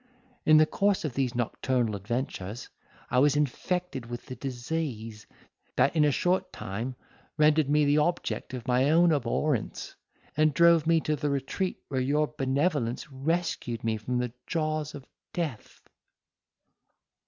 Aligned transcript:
In 0.47 0.57
the 0.57 0.65
course 0.65 1.05
of 1.05 1.13
these 1.13 1.35
nocturnal 1.35 1.95
adventures, 1.95 2.69
I 3.11 3.19
was 3.19 3.35
infected 3.35 4.07
with 4.07 4.25
the 4.25 4.35
disease, 4.35 5.27
that 5.75 5.95
in 5.95 6.03
a 6.03 6.11
short 6.11 6.51
time 6.51 6.95
rendered 7.37 7.69
me 7.69 7.85
the 7.85 7.99
object 7.99 8.55
of 8.55 8.67
my 8.67 8.89
own 8.89 9.11
abhorrence, 9.13 9.95
and 10.35 10.55
drove 10.55 10.87
me 10.87 11.01
to 11.01 11.15
the 11.15 11.29
retreat 11.29 11.83
where 11.89 12.01
your 12.01 12.33
benevolence 12.35 13.11
rescued 13.11 13.83
me 13.83 13.97
from 13.97 14.17
the 14.17 14.33
jaws 14.47 14.95
of 14.95 15.05
death. 15.33 15.87